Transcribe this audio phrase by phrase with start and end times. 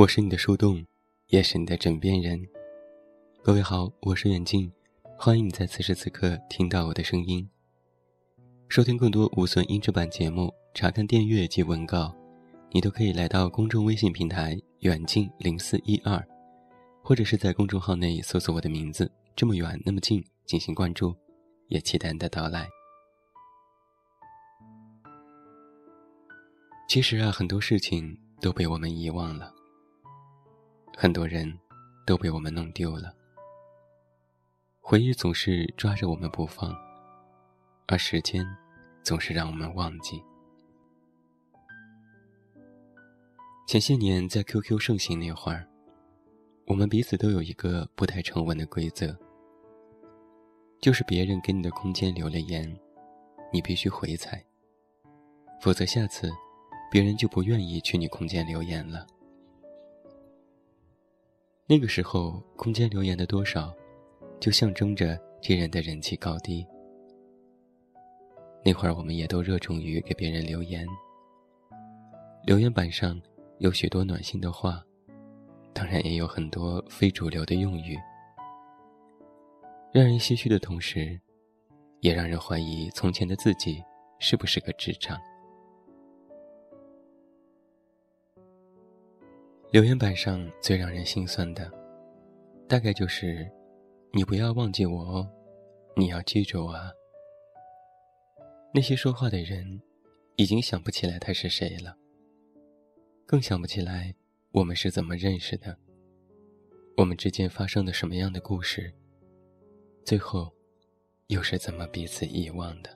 [0.00, 0.82] 我是你的树洞，
[1.26, 2.42] 也是你的枕边人。
[3.42, 4.72] 各位好，我是远近，
[5.18, 7.46] 欢迎你在此时此刻听到我的声音。
[8.70, 12.16] 收听更多无损音质版节目，查看订阅及文稿，
[12.70, 16.26] 你都可以来到公众微信平台“远近零四一二”，
[17.04, 21.14] 或者是在公众号内搜索我的名字“这么远那么近”进行关注，
[21.68, 22.66] 也期待你的到来。
[26.88, 29.59] 其实啊，很多事情都被我们遗忘了。
[31.02, 31.50] 很多人
[32.04, 33.14] 都被我们弄丢了，
[34.82, 36.76] 回忆总是抓着我们不放，
[37.86, 38.44] 而时间
[39.02, 40.22] 总是让我们忘记。
[43.66, 45.66] 前些年在 QQ 盛行那会儿，
[46.66, 49.16] 我们彼此都有一个不太成文的规则，
[50.82, 52.78] 就是别人给你的空间留了言，
[53.50, 54.44] 你必须回踩，
[55.62, 56.30] 否则下次
[56.90, 59.06] 别人就不愿意去你空间留言了。
[61.70, 63.72] 那个时候，空间留言的多少，
[64.40, 66.66] 就象征着这人的人气高低。
[68.64, 70.84] 那会儿，我们也都热衷于给别人留言。
[72.44, 73.16] 留言板上
[73.58, 74.82] 有许多暖心的话，
[75.72, 77.96] 当然也有很多非主流的用语，
[79.92, 81.20] 让人唏嘘的同时，
[82.00, 83.80] 也让人怀疑从前的自己
[84.18, 85.16] 是不是个智障。
[89.72, 91.70] 留言板上最让人心酸的，
[92.68, 93.48] 大概就是
[94.12, 95.30] “你不要忘记我哦，
[95.96, 96.90] 你要记住我啊。”
[98.74, 99.80] 那些说话的人，
[100.34, 101.96] 已经想不起来他是谁了，
[103.24, 104.12] 更想不起来
[104.50, 105.78] 我们是怎么认识的，
[106.96, 108.92] 我们之间发生的什么样的故事，
[110.04, 110.52] 最后
[111.28, 112.90] 又是怎么彼此遗忘的。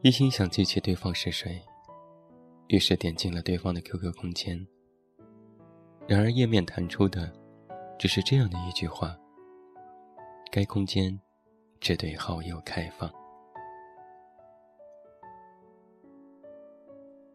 [0.00, 1.62] 一心想记起对方是谁。
[2.70, 4.64] 于是点进了对方的 QQ 空间。
[6.06, 7.32] 然而页面弹出的，
[7.98, 9.18] 只是这样的一句话
[10.52, 11.20] ：“该空间
[11.80, 13.12] 只对好友开放。”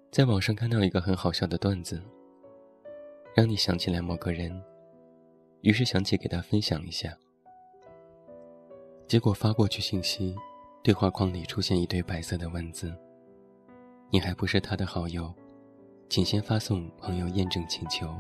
[0.10, 2.02] 在网上看到一个很好笑的段子，
[3.36, 4.64] 让你想起来某个人，
[5.60, 7.14] 于是想起给他分享一下。
[9.06, 10.34] 结果发过去信息，
[10.82, 12.96] 对话框里出现一堆白色的文字。
[14.12, 15.34] 你还不是他的好友，
[16.10, 18.16] 请先发送朋友验证请求，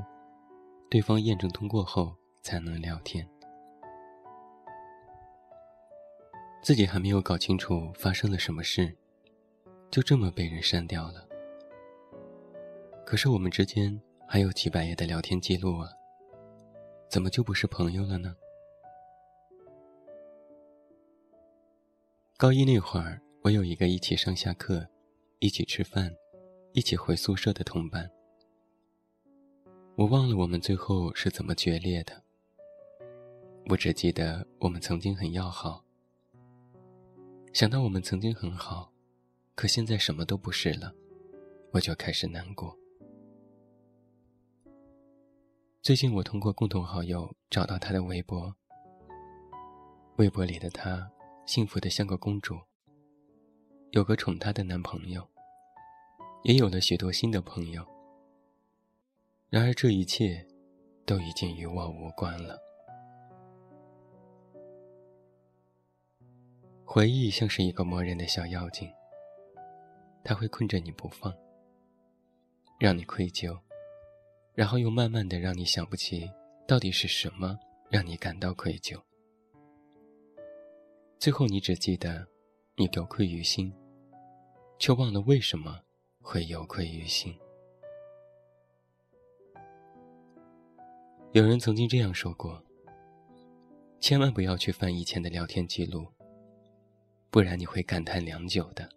[0.90, 3.28] 对方验证通过后才能聊天。
[6.62, 8.94] 自己还没有搞清楚发生了什么事，
[9.92, 11.26] 就这么被人删掉了。
[13.06, 15.88] 可是我们之间还有几百页的聊天记录啊，
[17.08, 18.36] 怎么就不是朋友了呢？
[22.36, 24.90] 高一那会儿，我有一个一起上下课。
[25.40, 26.16] 一起吃饭，
[26.72, 28.10] 一起回宿舍的同伴。
[29.96, 32.24] 我忘了我们最后是怎么决裂的。
[33.68, 35.84] 我只记得我们曾经很要好。
[37.52, 38.92] 想到我们曾经很好，
[39.56, 40.94] 可现在什么都不是了，
[41.72, 42.78] 我就开始难过。
[45.82, 48.56] 最近我通过共同好友找到他的微博，
[50.18, 51.12] 微博里的他
[51.46, 52.58] 幸福的像个公主。
[53.96, 55.26] 有个宠她的男朋友，
[56.44, 57.82] 也有了许多新的朋友。
[59.50, 60.46] 然而这一切，
[61.06, 62.60] 都已经与我无关了。
[66.84, 68.92] 回忆像是一个磨人的小妖精，
[70.26, 71.34] 它会困着你不放，
[72.78, 73.58] 让你愧疚，
[74.54, 76.30] 然后又慢慢的让你想不起
[76.68, 77.58] 到底是什么
[77.90, 79.02] 让你感到愧疚。
[81.18, 82.28] 最后你只记得，
[82.76, 83.74] 你有愧于心。
[84.78, 85.82] 却忘了为什么
[86.22, 87.38] 会有愧于心。
[91.32, 92.64] 有人曾经这样说过
[94.00, 96.08] ：“千万不要去翻以前的聊天记录，
[97.30, 98.90] 不然你会感叹良久的。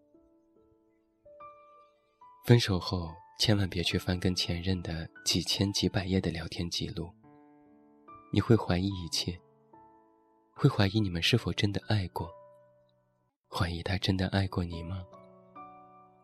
[2.45, 7.11] 分手后，千万别去翻跟前任的几千几百页的聊天记录，
[8.33, 9.37] 你会怀疑一切，
[10.55, 12.31] 会怀疑你们是否真的爱过，
[13.49, 15.05] 怀疑他真的爱过你吗？”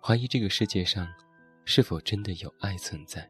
[0.06, 1.08] 怀疑这个世界上
[1.64, 3.26] 是否真的有爱存在，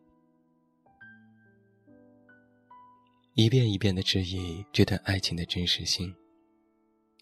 [3.34, 6.12] 一遍一遍的质疑这段爱情的真实性，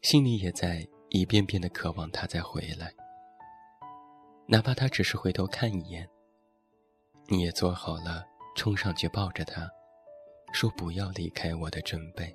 [0.01, 2.95] 心里也在一遍遍的渴望他再回来。
[4.47, 6.09] 哪怕他只是回头看一眼，
[7.29, 8.25] 你也做好了
[8.57, 9.71] 冲上去抱着他，
[10.55, 12.35] 说不要离开我的准备。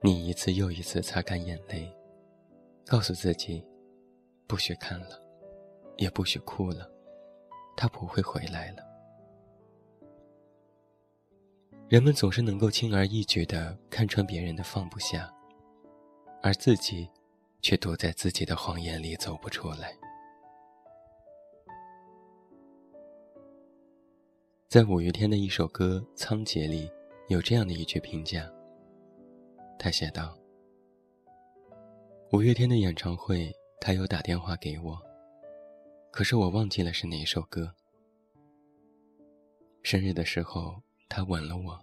[0.00, 1.92] 你一次又一次擦干眼泪，
[2.86, 3.66] 告诉自己。
[4.46, 5.20] 不许看了，
[5.96, 6.90] 也不许哭了，
[7.76, 8.82] 他不会回来了。
[11.88, 15.32] 人们总是能够轻而易举地看穿别人的放不下，
[16.42, 17.08] 而自己
[17.60, 19.96] 却躲在自己的谎言里走不出来。
[24.68, 26.90] 在五月天的一首歌《仓颉》里，
[27.28, 28.50] 有这样的一句评价。
[29.78, 30.36] 他写道
[32.32, 35.00] ：“五月天的演唱会，他有打电话给我，
[36.10, 37.74] 可是我忘记了是哪一首歌。
[39.82, 41.80] 生日的时候。”他吻了我，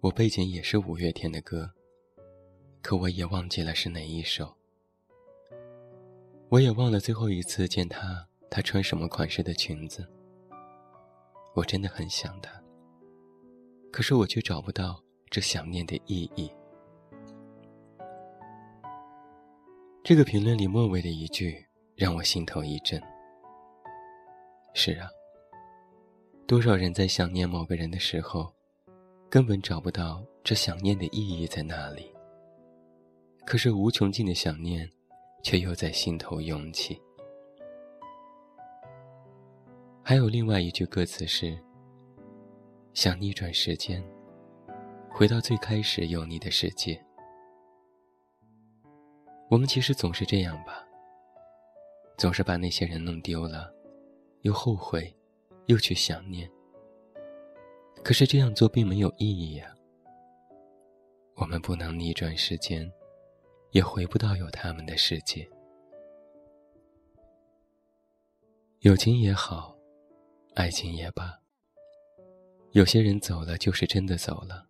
[0.00, 1.68] 我背景也是五月天的歌，
[2.80, 4.56] 可我也忘记了是哪一首。
[6.48, 10.08] 我也忘了最后一次见他，他穿什么款式的裙子。
[11.52, 12.62] 我真的很想他，
[13.90, 16.48] 可是我却找不到这想念的意义。
[20.04, 21.64] 这个评论里末尾的一句
[21.94, 23.00] 让我心头一震。
[24.74, 25.08] 是啊。
[26.44, 28.52] 多少人在想念某个人的时候，
[29.30, 32.12] 根本找不到这想念的意义在哪里。
[33.46, 34.90] 可是无穷尽的想念，
[35.40, 37.00] 却又在心头涌起。
[40.02, 41.56] 还有另外一句歌词是
[42.92, 44.02] ：“想逆转时间，
[45.12, 47.00] 回到最开始有你的世界。”
[49.52, 50.82] 我们其实总是这样吧，
[52.16, 53.70] 总是把那些人弄丢了，
[54.40, 55.14] 又后悔。
[55.66, 56.50] 又去想念，
[58.02, 59.72] 可是这样做并没有意义呀。
[61.36, 62.92] 我们不能逆转时间，
[63.70, 65.48] 也回不到有他们的世界。
[68.80, 69.76] 友情也好，
[70.54, 71.32] 爱情也罢，
[72.72, 74.66] 有些人走了就是真的走了。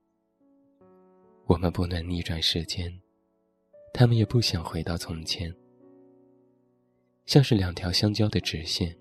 [1.47, 3.01] 我们不能逆转时间，
[3.93, 5.55] 他们也不想回到从前，
[7.27, 8.97] 像是两条相交的直线。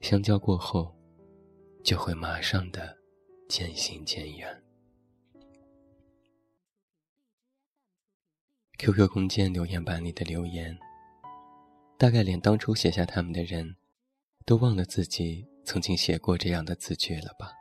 [0.00, 0.94] 相交过后，
[1.82, 2.98] 就会马上的
[3.48, 4.62] 渐行渐远。
[8.78, 10.76] QQ 空间留言板里的留言，
[11.96, 13.76] 大概连当初写下他们的人，
[14.44, 17.52] 都忘了自己曾经写过这样的字句了吧？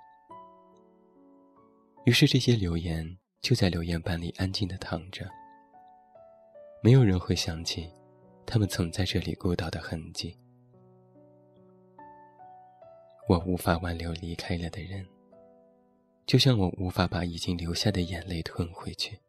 [2.06, 5.32] 于是这些留言就在留言板里安静的躺着，
[6.86, 7.90] 没有人会想起，
[8.46, 10.38] 他们曾在这里孤岛的痕迹。
[13.28, 15.04] 我无法挽留离开了的人，
[16.28, 19.20] 就像我无法把已经流下的眼泪吞回去。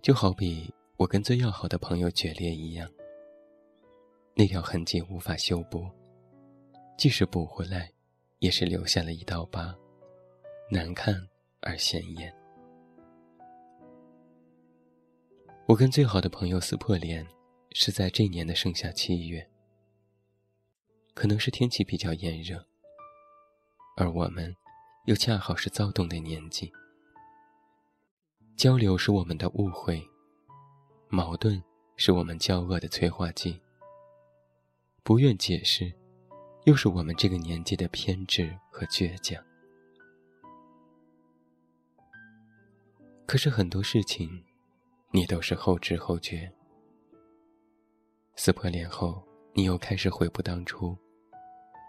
[0.00, 2.90] 就好比我跟最要好的朋友决裂一样，
[4.34, 5.86] 那条痕迹无法修补，
[6.96, 7.92] 即使补回来，
[8.38, 9.76] 也是留下了一道疤，
[10.70, 11.14] 难看
[11.60, 12.34] 而显眼。
[15.68, 17.26] 我跟最好的朋友撕破脸，
[17.72, 19.50] 是在这年的盛夏七月。
[21.12, 22.64] 可能是天气比较炎热，
[23.96, 24.54] 而我们
[25.06, 26.72] 又恰好是躁动的年纪。
[28.56, 30.00] 交流是我们的误会，
[31.08, 31.60] 矛盾
[31.96, 33.60] 是我们交恶的催化剂。
[35.02, 35.92] 不愿解释，
[36.64, 39.42] 又是我们这个年纪的偏执和倔强。
[43.26, 44.44] 可是很多事情，
[45.16, 46.52] 你都是后知后觉。
[48.34, 50.94] 撕破脸后，你又开始悔不当初。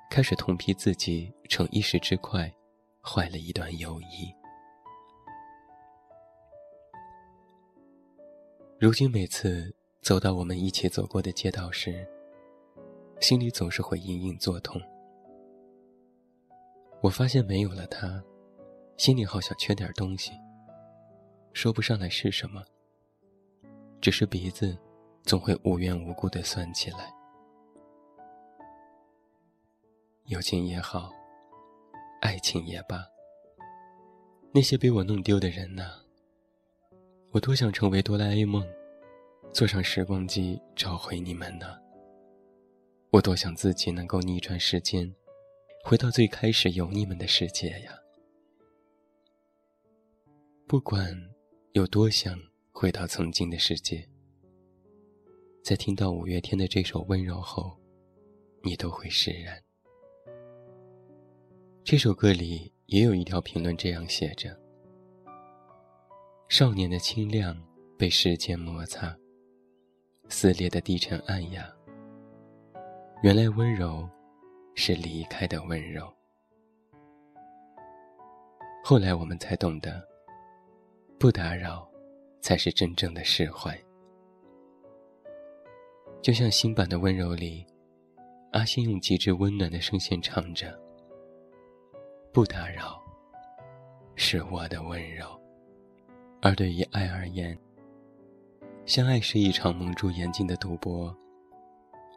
[0.09, 2.49] 开始痛批自己逞一时之快，
[3.03, 4.33] 坏了一段友谊。
[8.79, 12.07] 如今每次走到我们一起走过的街道时，
[13.19, 14.81] 心里总是会隐隐作痛。
[17.01, 18.23] 我发现没有了他，
[18.95, 20.31] 心里好像缺点东西，
[21.51, 22.63] 说不上来是什么，
[23.99, 24.77] 只是鼻子
[25.23, 27.13] 总会无缘无故的酸起来。
[30.25, 31.11] 友情也好，
[32.21, 33.05] 爱情也罢，
[34.53, 35.83] 那些被我弄丢的人呐，
[37.31, 38.67] 我多想成为哆啦 A 梦，
[39.53, 41.77] 坐上时光机找回你们呢。
[43.09, 45.15] 我多想自己能够逆转时间，
[45.83, 47.97] 回到最开始有你们的世界呀。
[50.67, 51.17] 不管
[51.71, 52.37] 有多想
[52.79, 54.07] 回到曾经的世界，
[55.63, 57.75] 在听到五月天的这首温柔后，
[58.61, 59.59] 你都会释然。
[61.83, 64.55] 这首歌里也有一条评论这样写着
[66.49, 67.59] ：“少年的清亮
[67.97, 69.17] 被时间摩擦，
[70.29, 71.67] 撕裂的低沉暗哑。
[73.23, 74.07] 原来温柔，
[74.75, 76.07] 是离开的温柔。
[78.83, 80.07] 后来我们才懂得，
[81.17, 81.86] 不打扰，
[82.47, 83.77] 才是真正的释怀。
[86.21, 87.65] 就像新版的温柔里，
[88.53, 90.73] 阿信用极致温暖的声线唱着
[92.31, 93.03] ：“不打扰，
[94.15, 95.37] 是我的温柔。”
[96.41, 97.59] 而对于爱而言，
[98.85, 101.13] 相爱是一场蒙住眼睛的赌博，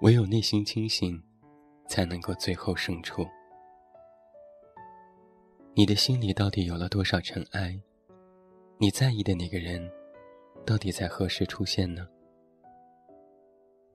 [0.02, 1.20] 唯有内心清醒，
[1.88, 3.26] 才能够最后胜出。
[5.74, 7.76] 你的心里到底有了多少尘埃？
[8.78, 9.90] 你在意的那个人，
[10.64, 12.06] 到底在何时出现呢？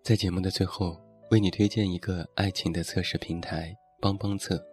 [0.04, 4.64] 在节目的最后，为你推荐一个爱情的测试平台——帮帮测。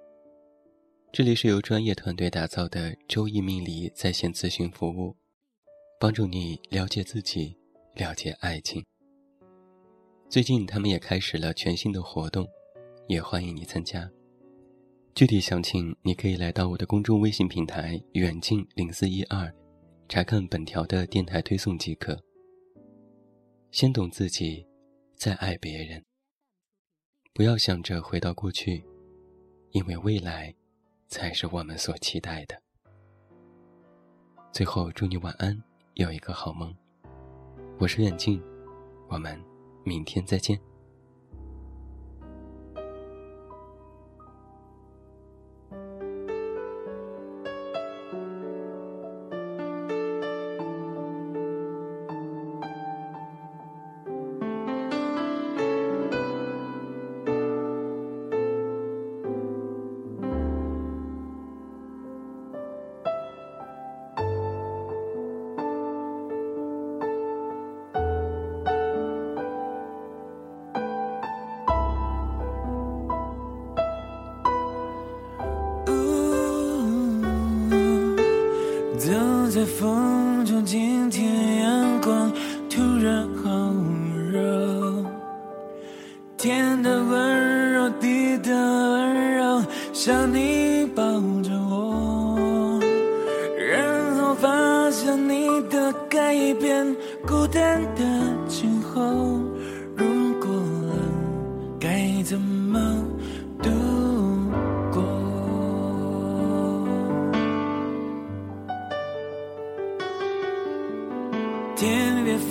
[1.13, 5.17] 这里是由专业团队打造的周易命理在线咨询服务，
[6.01, 7.57] 帮助你了解自己，
[7.95, 8.85] 了解爱情。
[10.29, 12.49] 最近他们也开始了全新的活动，
[13.07, 14.11] 也欢迎你参加。
[15.15, 19.55] 具体详情，你可以来到我的公众微信平台“远近零四一二”，
[20.13, 22.23] 查看本条的电台推送即可。
[23.71, 24.63] 先懂自己，
[25.15, 26.05] 再爱别人。
[27.33, 28.85] 不要想着回到过去，
[29.71, 30.55] 因为未来，
[31.09, 32.61] 才是我们所期待的。
[34.53, 35.59] 最后，祝你晚安，
[35.95, 36.77] 有一个好梦。
[37.79, 38.39] 我是远近，
[39.09, 39.43] 我们
[39.83, 40.61] 明天再见。
[79.63, 82.33] 在风中，今天阳光
[82.69, 83.73] 突然好
[84.33, 85.05] 热，
[86.37, 91.05] 天的温柔，地的温柔，像你抱
[91.45, 92.81] 着我，
[93.57, 97.92] 然后发现你的改变，孤单。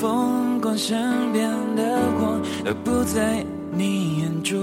[0.01, 1.84] 风光，身边的
[2.20, 4.60] 我，都不在你眼中。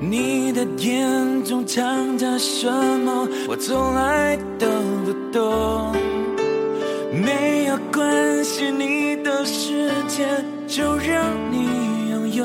[0.00, 3.28] 你的眼中藏着什么？
[3.46, 4.66] 我从来都
[5.04, 5.92] 不懂。
[7.12, 10.26] 没有关系，你的世界
[10.66, 12.44] 就让你拥有，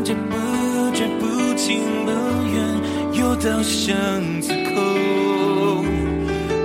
[0.00, 3.94] 不知不觉不情不愿又到巷
[4.40, 4.80] 子口。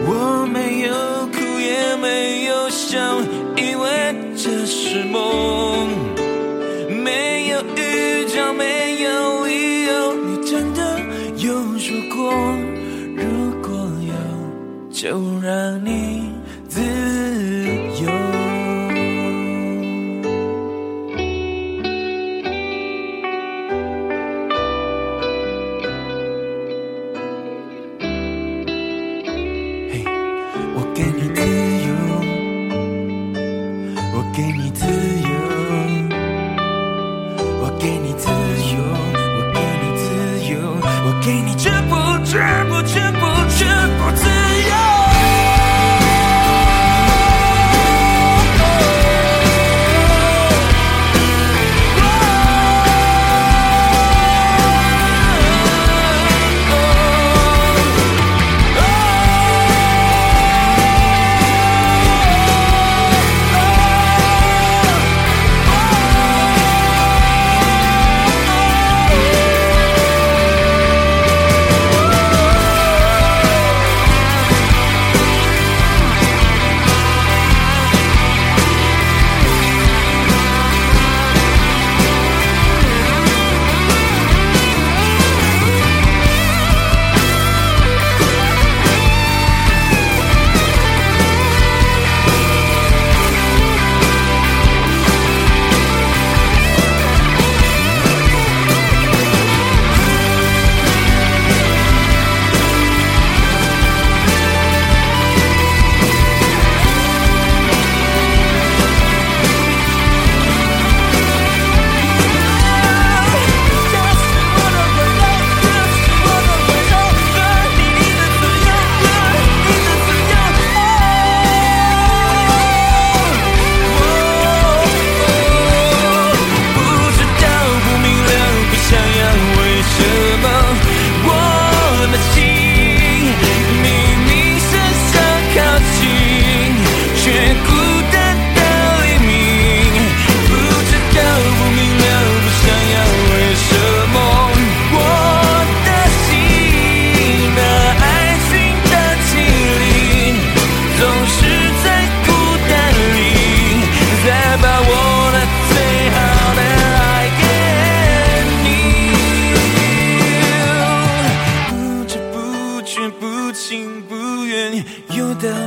[0.08, 2.98] 我没有哭也没有笑
[3.58, 5.45] 因为这是梦。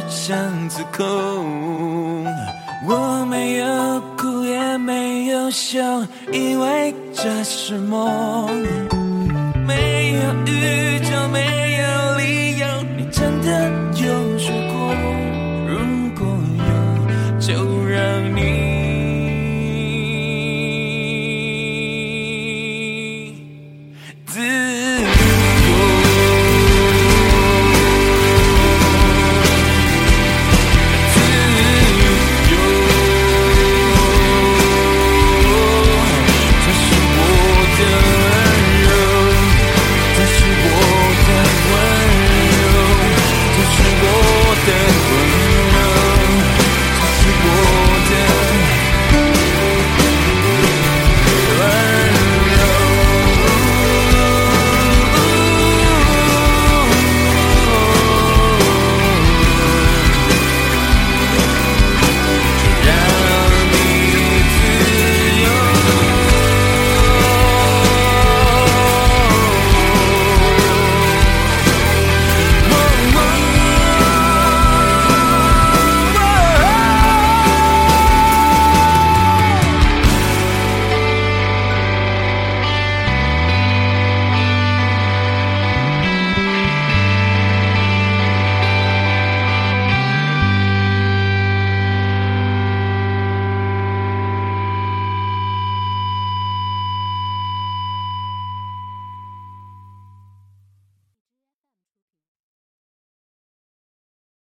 [0.09, 1.05] 巷子口
[2.87, 5.81] 我没有哭也没有笑
[6.33, 8.49] 因为这是梦。
[9.67, 11.58] 没有预兆没